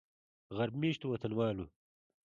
[0.57, 1.65] غرب میشتو وطنوالو